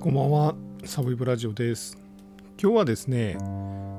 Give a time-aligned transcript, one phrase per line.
[0.00, 1.98] こんばんは、サブイブラジオです。
[2.62, 3.36] 今日はですね、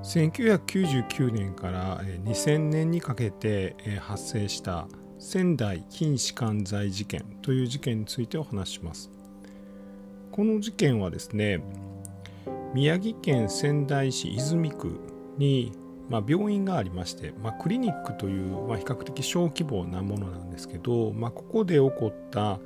[0.03, 9.11] 1999年から2000年にかけて発生した仙台近視管財事件という事件についてお話します。
[10.31, 11.61] この事件はですね、
[12.73, 15.01] 宮城県仙台市泉区
[15.37, 15.73] に、
[16.07, 22.57] まあ、病院がありまして、まあ、クリニックという、まあ、比較的小規模なものなんですけど、まあ、ここで起こった、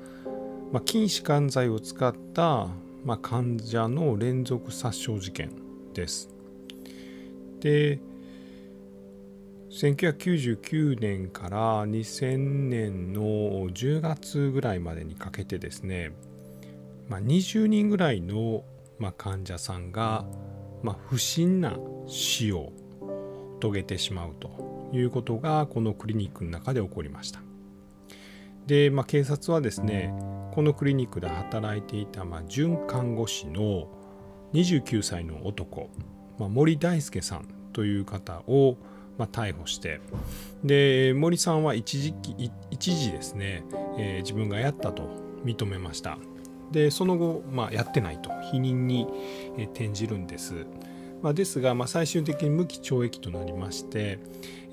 [0.71, 2.67] まあ、筋弛緩剤を使った、
[3.03, 5.52] まあ、患者の連続殺傷事件
[5.94, 6.30] です。
[7.59, 7.99] で
[9.73, 13.21] 1999年から2000年の
[13.70, 16.11] 10月ぐらいまでにかけてですね、
[17.09, 18.63] まあ、20人ぐらいの、
[18.99, 20.25] まあ、患者さんが、
[20.83, 21.75] まあ、不審な
[22.05, 22.72] 死を
[23.61, 27.39] 遂げてしまうということがこのクリニックの中で起こりました。
[28.67, 30.13] で、まあ、警察はですね
[30.53, 33.88] このクリニックで働いていた、まあ、准看護師の
[34.53, 35.89] 29歳の男、
[36.38, 38.77] まあ、森大輔さんという方を、
[39.17, 40.00] まあ、逮捕して
[40.64, 43.64] で森さんは一時期一時ですね、
[43.97, 45.09] えー、自分がやったと
[45.44, 46.19] 認めました。
[46.72, 49.08] でその後、まあ、やってないと否認に
[49.58, 50.66] え転じるんです、
[51.22, 54.20] まあ、ですが、まあ、最終的に無期懲役となりまして、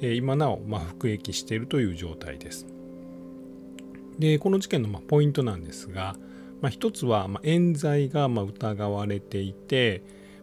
[0.00, 2.66] えー、今なお、まあ、服役しているという状態です。
[4.20, 6.14] でこの事件のまポイントなんですが、
[6.60, 10.02] まあ、一つはま冤罪がま疑われていて、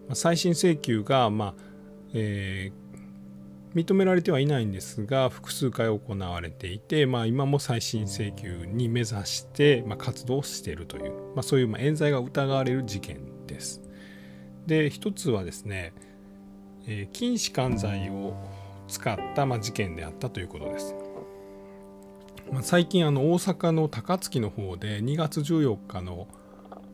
[0.09, 1.53] ま、再審請求がま、
[2.15, 13.83] えー、認められてはいないんですが複数回行われていて、まあ、今も再審請求に目指して、ま、活動しているという、まあ、そういうま冤罪が疑われる事件です。
[14.65, 15.93] で一つはですね、
[16.87, 18.33] えー、筋弛緩剤を
[18.87, 20.95] 使ったま事件であったということです。
[22.61, 26.27] 最近あの大阪の高槻の方で2月14日の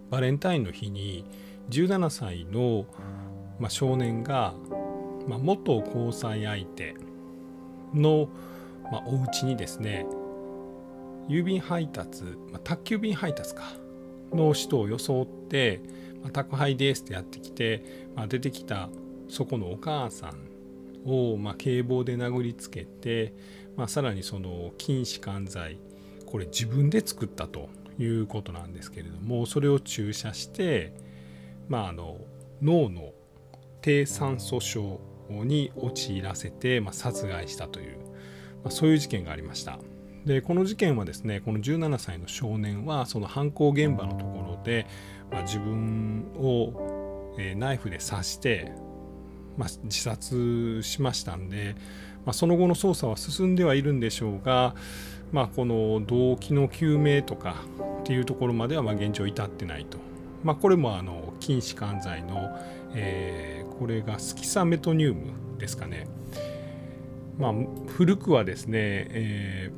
[0.10, 1.26] バレンタインの日に
[1.70, 2.86] 17歳の、
[3.70, 4.54] 少年が、
[5.27, 6.95] 元交際相手
[7.94, 8.30] の、
[8.92, 10.05] まあ、お家にですね
[11.30, 12.23] 郵便配達、
[12.64, 13.64] 宅急便配達か
[14.33, 15.82] の人を装って、
[16.22, 18.89] まあ、宅配ですってやってきて、出てきた
[19.30, 23.33] そこのお母さんを、警棒で殴りつけて、
[23.76, 25.80] まあ、さらにその筋弛緩剤
[26.26, 27.70] これ自分で作ったと
[28.00, 30.94] いうことなんですけれどもそれを注射して、
[31.67, 32.17] まあ、あの
[32.62, 33.12] 脳の
[33.82, 39.80] 低酸素症に陥らせて、まあ、殺害したという、まあ、そういう事件がありました。
[40.26, 44.88] でこの事件はですねこの17歳の少年はその犯行現場のところで、
[45.30, 48.72] まあ、自分を、えー、ナイフで刺して、
[49.58, 51.76] ま、自殺しましたんで、
[52.26, 54.76] まあ、その後の捜査は進んではいるんでしょうが、
[55.32, 57.56] まあ、この動機の究明とか
[58.02, 59.98] っていうところまではま現状至ってないと。
[60.44, 62.50] まあ、これもあの筋弛緩剤の、
[62.94, 66.08] えー、これがスキサメトニウムですかね。
[67.38, 67.54] まあ、
[67.88, 68.78] 古くはですね、
[69.10, 69.72] え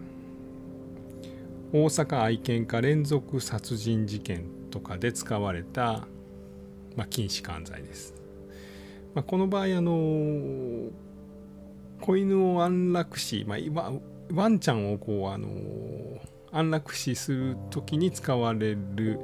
[1.71, 6.07] ー、大阪愛犬家連続殺人事件とかで使われた、
[6.97, 8.13] まあ、筋弛緩剤です。
[9.13, 10.89] まあ、この場合あの
[12.01, 13.91] 子犬を安楽死、まあ、
[14.33, 15.47] ワンちゃんをこうあの
[16.51, 19.19] 安楽死する時に使われる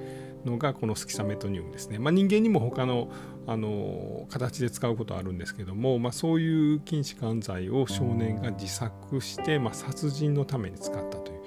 [0.45, 1.99] のがこのスキサメトニウムですね。
[1.99, 3.09] まあ、人間にも他の
[3.47, 11.41] あの形で使うことはあるんですけども、まあ、そういう筋弛緩剤を少年が自作して、まあ、殺人のために使ったという、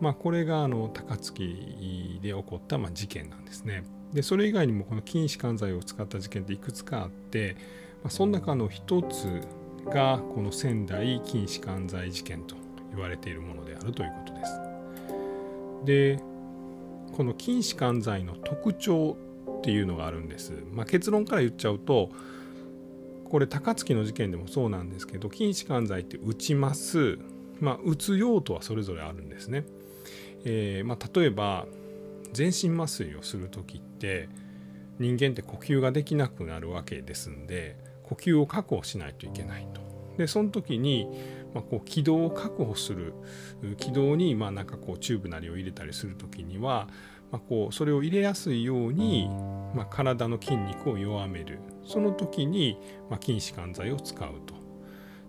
[0.00, 3.82] まあ、これがあの高槻で起こったまあ事件なんですね。
[4.12, 7.56] でそれ以外にもこの筋弛緩剤を使った事件っていくつかあって、
[8.02, 9.40] まあ、その中の一つ
[9.86, 12.54] がこの仙台筋弛緩剤事件と
[12.92, 14.60] 言われているものであるということです。
[15.84, 16.20] で
[17.16, 19.16] この筋弛緩剤の特徴
[19.58, 20.52] っていうのがあるんです。
[20.72, 22.10] まあ、結論から言っちゃうと
[23.24, 27.18] これ高槻の事件でもそうなんですけど筋弛緩剤って打ちます、
[27.60, 29.64] まあ、打つ用途はそれぞれあるんですね。
[30.44, 31.66] えー、まあ、例えば
[32.32, 34.28] 全身麻酔をする時って
[34.98, 37.76] 人間って呼吸ができなくなるわけですんで
[38.12, 39.80] 呼吸を確保しないといけないと。
[40.18, 41.08] でその時に、
[41.54, 43.14] まあ、こう気道を確保する
[43.78, 46.88] 気道にまあなんかこうチューブなりを入れたりする時には、
[47.30, 49.28] まあ、こうそれを入れやすいように、
[49.74, 52.78] まあ、体の筋肉を弱めるその時に、
[53.08, 54.62] まあ、筋弛緩剤を使うと。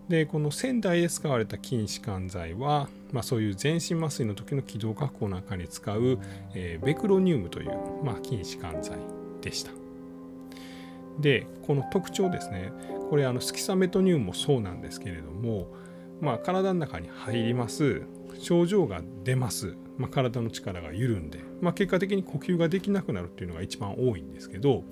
[0.08, 6.18] でこの仙台で使われた筋弛緩剤は、まあ、そういう全身麻酔の時の気道確保なんかに使う、
[6.54, 7.70] えー、ベクロニウムという、
[8.04, 8.98] まあ、筋弛緩剤
[9.40, 9.83] でした。
[11.18, 12.72] でこの特徴ですね。
[13.10, 15.68] これあのスキサメトニウムもそうなんですけれども、
[16.20, 18.02] まあ、体の中に入ります。
[18.38, 24.82] 症状が出ます、まあ、体の力が緩んで、まあ、結果的に呼吸ができなくなるっていうのが一番多いんですけど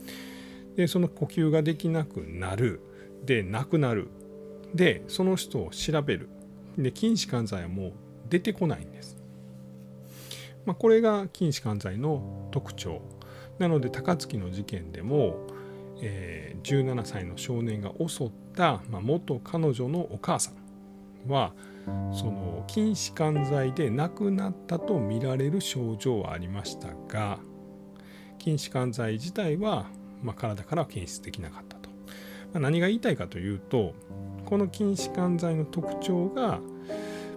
[0.77, 2.81] でその呼吸ができなくなる。
[3.25, 4.09] でなくなる。
[4.75, 6.29] でその人を調べる。
[6.79, 7.93] で筋弛緩剤はもう
[8.29, 9.19] 出てこないんです、
[10.65, 13.03] まあ、これが筋弛緩剤の特徴。
[13.59, 15.47] なので高槻の事件でも、
[16.05, 21.53] えー、17歳の少年が襲った、まあ、元彼女のお母さんは
[22.13, 27.39] その筋弛緩剤で亡くなったと見られる症状はありましたが
[28.41, 29.87] 筋弛緩剤自体は、
[30.23, 31.89] まあ、体からは検出できなかったと、
[32.53, 33.95] まあ、何が言いたいかというと
[34.45, 36.59] この筋弛緩剤の特徴が、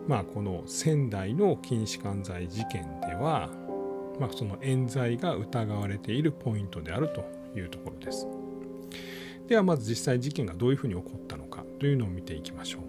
[0.08, 3.50] まあ、この仙台の筋弛緩剤事件では、
[4.20, 7.24] まあ、その冤罪が疑われているポイントであると
[7.56, 8.28] いうところです。
[9.48, 12.82] ではまず実際事件がどういうふうに起こったのかというのを見ていきましょう。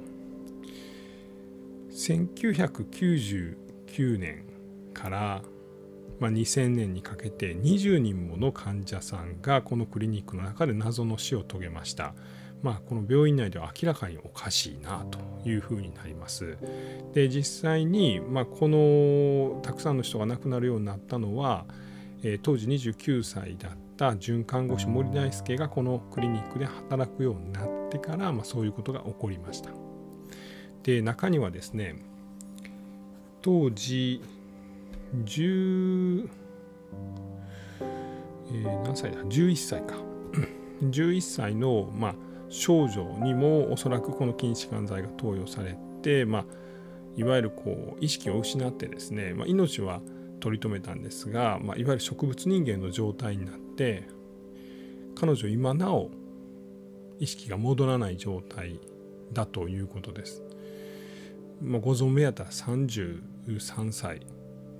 [1.90, 4.44] 1999年
[4.92, 5.42] から、
[6.20, 12.14] まあ、2000年にかけて20人もの患者さんがこのクリニックの中で謎の死を遂げました。
[12.62, 16.56] まあ、この病院内では明らかにおかしいなというふうになります。
[17.12, 21.66] で実際に、まあ、このたくさんの人が亡くなるようになったのは、
[22.22, 29.70] えー、当時29歳だった准看護師森大輔がこのクリニックで働くようになってから、まあ、そういうことが起こりました。
[30.82, 31.96] で中にはですね
[33.42, 34.22] 当時
[35.24, 36.28] 10、
[38.48, 39.94] えー、何歳だ？11歳か
[40.82, 42.14] 11歳の、まあ、
[42.48, 46.44] 少女にもおそらくこの筋弛緩剤が投与されて、まあ、
[47.16, 50.00] いわゆるこう意識を失ってですね、まあ、命は
[50.40, 54.08] 取り留めたんですが、まあ、いわゆる植物人間の状態になって
[55.14, 56.10] 彼女今なお
[57.18, 58.80] 意識が戻らない状態
[59.32, 60.42] だということです。
[61.62, 64.26] まあ、ご存命やったら33歳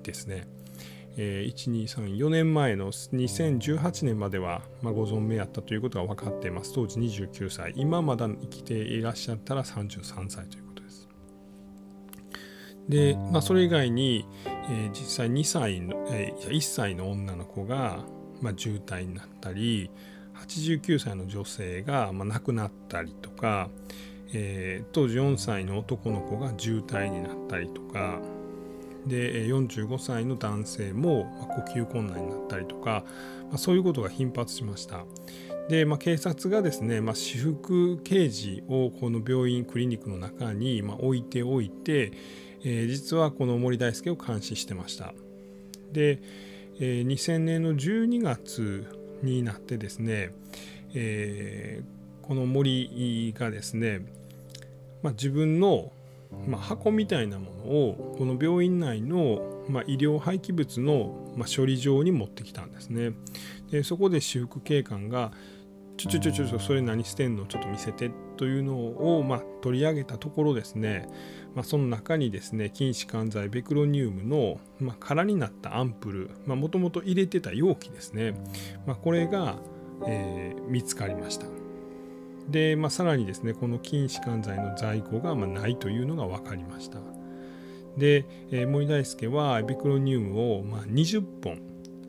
[0.03, 0.47] ですね。
[1.19, 11.09] えー、1234年前の2018年までは、まあ、ご存命やったということが分かっています当時29歳今まだ生きていらっしゃったら33歳ということです
[12.87, 14.27] で、まあ、それ以外に、
[14.69, 18.05] えー、実際2歳の、えー、1歳の女の子が、
[18.41, 19.91] まあ、重体になったり
[20.35, 23.69] 89歳の女性が、まあ、亡くなったりとか、
[24.33, 28.21] えー、当時4歳の男の子が重体になったりとか
[29.07, 31.25] で45歳の男性も
[31.65, 33.05] 呼吸困難になったりとか、
[33.49, 35.05] まあ、そういうことが頻発しました。
[35.69, 42.13] で、まあ、警察がですね、まあ、私服刑事をこの病院クリニックの中にま置いておいて、
[42.65, 45.15] えー、実はこの森大輔を監視してました。
[45.93, 46.21] で、
[46.79, 48.87] えー、2000年の12月
[49.23, 50.33] になってですね、
[50.95, 54.01] えー、この森がですね、
[55.03, 55.93] まあ、自分の
[56.47, 63.13] まあ、箱みたいなものをこの病院内の、まあ、医療廃棄物の、まあ、処理場に持ってきたんですね。
[63.71, 65.33] でそこで私服警官が
[65.97, 67.47] 「ちょちょちょちょそれ何してんの？
[67.47, 71.09] ちょっと見せて」というのを、まあ、取り上げたところですね、
[71.55, 78.35] まあ、その中にですね筋弛緩剤ベクロニウムの、まあ、空になったアンプルもともと入れてた容器ですね、
[78.87, 79.57] まあ、これが、
[80.07, 81.47] えー、見つかりました。
[82.51, 86.99] で、まあ、さらにですねこの筋弛緩剤の在庫がまないというのが分かりました。
[87.97, 91.63] で、えー、森大輔はエビクロニウムをまあ20本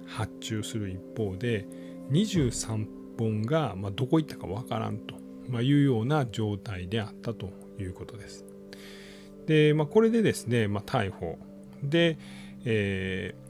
[0.06, 1.66] 発注する一方で
[2.12, 5.16] 23本がまどこ行ったか分からんと、
[5.50, 8.46] まいうような状態であったということです。
[9.46, 11.38] で、まあ、これでですね、まあ、逮捕。
[11.84, 12.18] で、
[12.66, 13.48] えー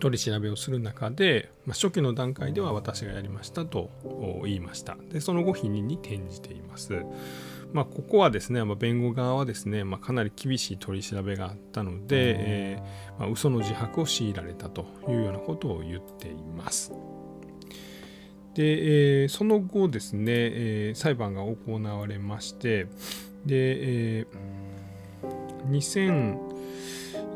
[0.00, 3.90] 取り調べをする中で、まあ、初期の段階では私がやりましたと
[4.44, 4.96] 言いました。
[5.10, 7.04] でその後否認に転じています、
[7.72, 16.92] まあ、ここはですね、まあ、弁護側はですね、まあ、かなり厳しい取り調べがあったので、えーまあ、嘘の自白を強いられたというようなことを言っています
[18.54, 22.86] で、えー、その後ですね、えー、裁判が行われまして
[23.44, 26.36] で、えー、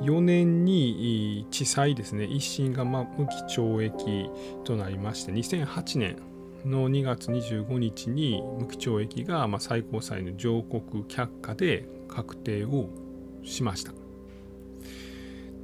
[0.01, 4.31] 2004年に地裁ですね一審が無期懲役
[4.65, 6.17] となりまして2008年
[6.65, 12.89] の2月25日に無期懲役が最高裁の上告却下で確定を
[13.45, 13.93] しました。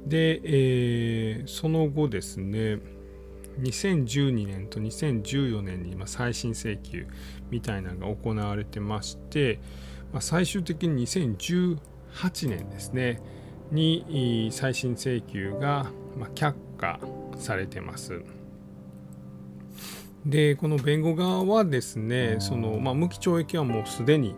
[0.05, 2.79] で、えー、その後ですね
[3.59, 7.07] 2012年と2014年に再審請求
[7.49, 9.59] みたいなのが行われてまして、
[10.11, 11.79] まあ、最終的に2018
[12.49, 13.21] 年ですね
[13.71, 15.91] に再審請求が
[16.35, 16.99] 却下
[17.37, 18.21] されてます。
[20.25, 24.35] でこの弁護側はですねその、まあ、無期懲役はもうすでに、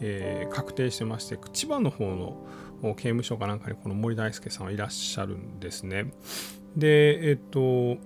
[0.00, 2.46] えー、確定してまして千葉の方の
[2.94, 6.12] 刑務所かなんかにこの森大輔さんはいらっしゃるんですね。
[6.76, 7.96] でえっと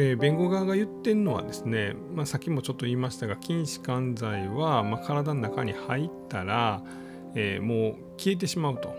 [0.00, 6.84] えー、弁護側が言ってるのはですね、まあ、さっきもちょっと言いましたが筋弛緩剤は、まあ、体の中に入ったら、
[7.34, 8.94] えー、もう消えてしまうと。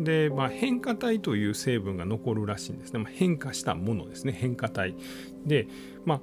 [0.00, 4.32] で、まあ、変化体という成分が残るらしいんですね、まあ、変化したものですね。
[4.32, 4.94] 変化体。
[5.44, 5.68] で
[6.06, 6.20] まあ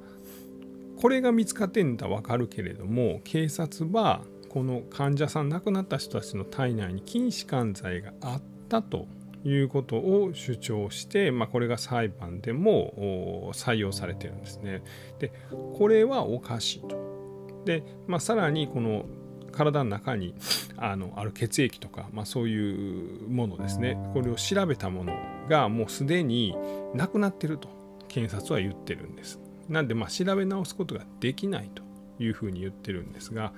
[1.00, 9.08] これが見つかってんだ分かるけれども警察はこの患者さん亡くなった人たちの体内に筋弛緩剤があったと。
[9.46, 14.82] いうことを主張して、まあ、これが裁判でも採用されてるんですね。
[15.20, 17.64] でこれはおかしいと。
[17.64, 19.06] で、まあ、さらにこの
[19.52, 20.36] 体の中に
[20.78, 25.14] あのある血液とか、まあ、そういうものですねこれを調べたもの
[25.48, 26.56] がもうすでに
[26.94, 27.70] なくなってると
[28.08, 29.40] 検察は言ってるんです。
[29.70, 31.84] なんでまあ調べ直すことができないと
[32.20, 33.54] いうふうに言ってるんですが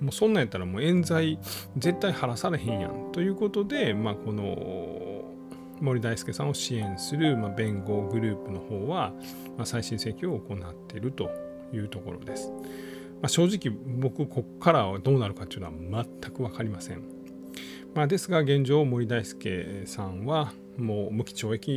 [0.00, 1.38] もうそんなんやったらもう冤罪
[1.76, 5.24] 絶対晴らされへんやんということで、まあ、この
[5.80, 9.12] 森大輔さんを支援する、まあ、弁護グループの方は、
[9.56, 11.30] まあ、再審請求を行っていると
[11.72, 12.50] いうところです。
[13.20, 17.02] まあ、正直僕ここからはどうなるかというのは全く分かりません。
[17.94, 21.70] まあ、ですが現状森大輔さんはもう無期懲役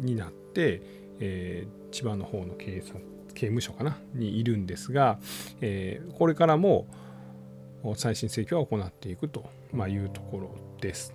[0.00, 0.82] になって、
[1.20, 3.00] えー、千葉の方の警察
[3.34, 5.18] 刑務所かなにいるんですが、
[5.60, 6.86] えー、これからも
[7.94, 10.50] 再審請求は行っていくと、いうところ
[10.80, 11.12] です。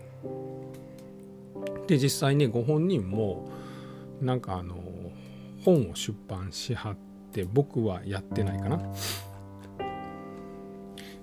[1.87, 3.49] で実際ねご本人も
[4.21, 4.75] なんかあの
[5.65, 6.97] 本を出版しはっ
[7.31, 8.79] て僕はやってないかな。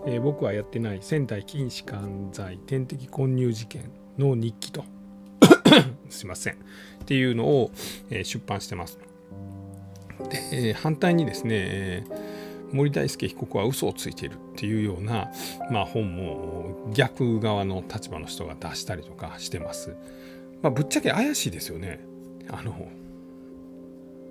[0.08, 4.84] えー、僕はやってない仙台禁止管罪点滴混入事件の日記と
[6.08, 6.56] すいませんっ
[7.06, 7.70] ていうのを、
[8.10, 8.98] えー、出版してます。
[10.30, 12.25] で、えー、反対にですね、えー
[12.72, 15.30] 森大輔被告は嘘をついているっていうような、
[15.70, 19.96] まあ、本も逆側の立場の人が出したりとかしてます。
[20.62, 22.00] まあ、ぶっちゃけ怪しいですよね。
[22.48, 22.88] あの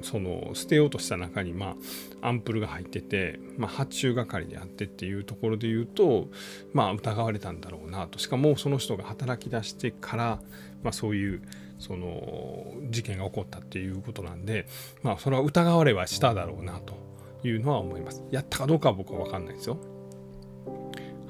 [0.01, 1.75] その捨てようとした中に、ま
[2.21, 6.27] あ、アンプルが入ってて、まあ、発注係であってっていうところで言うと、
[6.73, 10.39] まあ、疑われたんだろうなとしかもその人が働き出してから、
[10.83, 11.41] まあ、そういう
[11.79, 14.67] その事件が起こったっていうことなんで、
[15.01, 17.14] まあ、それは疑われはしただろうなと
[17.47, 18.23] いうのは思います。
[18.31, 19.77] やったかどうかは僕は分かんないですよ。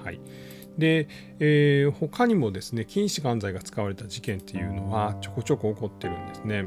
[0.03, 0.19] はい。
[0.77, 1.07] で、
[1.39, 6.65] えー、他にもですね、禁止管罪が使われた事件っていうのはちょこちょこ起こってるんですね。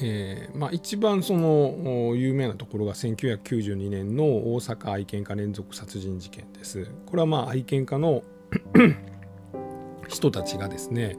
[0.00, 6.88] えーまあ、一番その有名なところが1992年の大阪愛犬家連続殺人事件です。
[7.06, 8.22] これはまあ愛犬家の
[10.08, 11.16] 人たちがですね、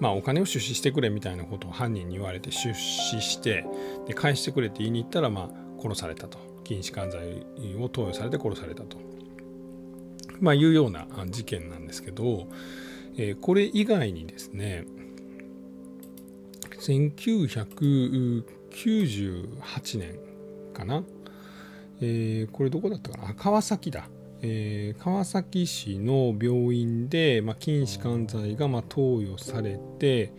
[0.00, 3.64] まあ、お金を出資してくれみたいなことを犯人に言われて出資して
[4.06, 6.38] で返してくれって言いに行ったら、まあ、殺されたと。
[6.66, 7.46] 禁止管罪
[7.80, 8.96] を投与されて殺されたと、
[10.40, 12.48] まあ、いうような事件なんですけど、
[13.16, 14.84] え、これ以外にですね
[16.80, 18.42] 1998
[20.00, 20.18] 年
[20.74, 21.04] かな、
[22.00, 23.34] えー、これどこだったかな？
[23.34, 24.08] 川崎だ、
[24.42, 30.32] えー、川崎市の病院で、まあ、禁止管罪がま投与されて、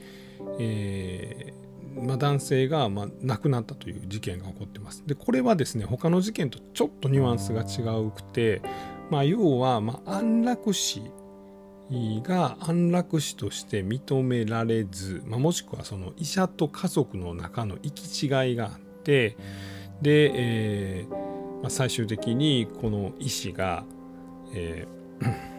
[0.60, 1.67] えー
[2.02, 5.04] まあ、男性がま亡くなったという事件が起こってます。
[5.06, 8.62] でこれはですね他の事件とちょっとニュアンスが違うくて、
[9.10, 11.02] まあ、要はま安楽死
[12.24, 19.38] が安楽死として認められず、まあ、もしくはその医者と家族の中の行き違いがあって
[20.02, 23.86] で、えーま、最終的にこの医師が、
[24.54, 25.57] えー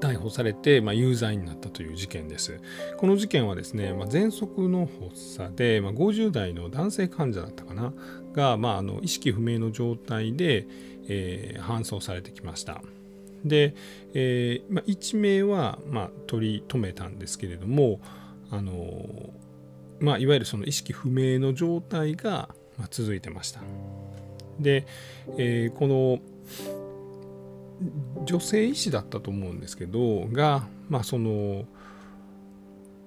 [0.00, 2.60] 逮捕されて、まあ、有罪になったという事件です。
[2.96, 7.92] この事件はですね、まあ、喘息の発作で、まあ、50代の男性患者だったかな？
[8.32, 10.66] が、まあ、あの意識不明の状態で、
[11.08, 12.80] えー、搬送されてきました。
[13.44, 13.74] で、
[14.14, 18.00] えーまあ、1名は、まあ、取り留めたんですけれども、
[18.50, 19.04] あの
[20.00, 23.60] まあ、いわゆるその意識不明の状態が、まあ、続いてました。
[24.60, 24.86] で、
[25.36, 26.18] えー、この
[28.24, 31.64] 女性医師だったと思うんですけどがまあその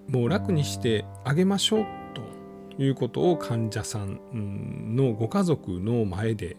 [0.08, 6.58] もう楽にしてあげましょうということを患者さんのご家族の前で、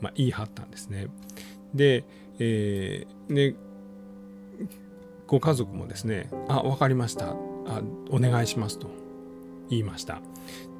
[0.00, 1.08] まあ、言い張ったんですね。
[1.74, 2.04] で,、
[2.38, 3.56] えー、で
[5.26, 8.88] ご家族もですね「あ分かりましたあお願いします」と
[9.68, 10.20] 言いました。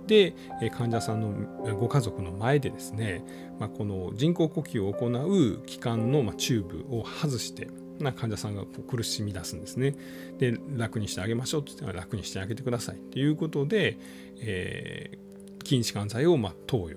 [0.06, 0.34] で
[0.76, 3.24] 患者さんのご家族の前でですね、
[3.58, 7.68] まあ、この人工呼吸を行う気管のチューブを外して
[7.98, 9.94] な患者さんが苦しみ出すんですね。
[10.38, 13.98] で楽にしてあげましょうって言ったら楽にしてあげてくださいということで、
[14.40, 16.96] えー、筋弛緩剤をま投与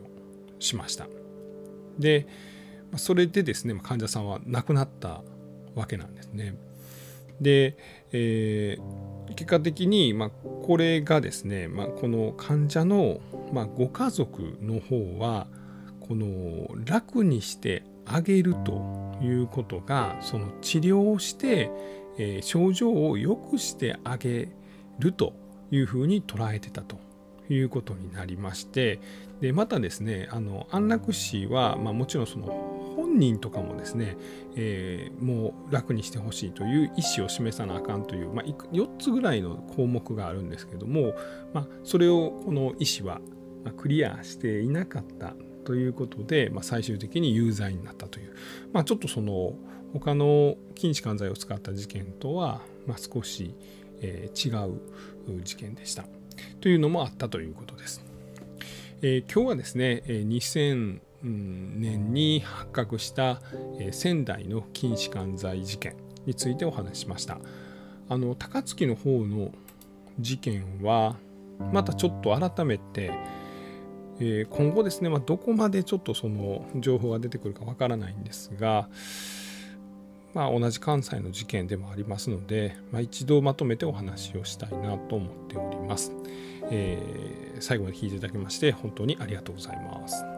[0.60, 1.08] しました。
[2.00, 2.28] で
[2.96, 5.24] それでですね患者さんは亡くなった
[5.76, 6.56] わけなんですね。
[7.42, 7.78] で、
[8.12, 13.20] えー、結果的に、まあ、これがですね、まあ、この患者の、
[13.52, 15.48] まあ、ご家族の方は
[16.00, 21.70] この楽にしてあげるということがその治療をして、
[22.18, 24.50] えー、症状を良くしてあげ
[25.00, 25.34] ると
[25.72, 26.98] いうふうに捉えてたと
[27.50, 29.00] いうことになりまして
[29.42, 34.18] でまたですねあの安楽死は、まあ、もちろんその本人とかもですね、
[34.56, 41.14] えー、もう楽にしてほしいという意思を示さなあかんという、まあ、4つぐらいの項目があるんですけども、
[41.54, 43.22] まあ、それをこの医師は
[43.78, 48.34] クリアしていなかったということで、まあ、最終的に有罪になったという、
[48.74, 49.54] まあ、ちょっとその
[49.94, 53.54] 他の筋弛緩剤を使った事件とは、まあ、少し、
[54.02, 56.06] えー、違う事件でした
[56.62, 58.04] というのもあったということです。
[59.04, 63.42] えー、今日はですね、2000年に発覚した
[63.92, 67.40] 仙台の筋弛緩剤事件についてお話ししました
[68.10, 69.52] あの高槻の方の
[70.20, 71.16] 事件は
[71.72, 73.12] またちょっと改めて、
[74.20, 78.88] えー、今後ですね、まあ、どこまでちょっとその情報が出てくるかわからないんですが、
[80.34, 86.12] まあ、同じ関西の事件でもありますので、まあ、一度まとめてお話をしたいなと思っております。
[86.70, 90.37] えー、最後まで聞いていただきまして本当にありがとうございます。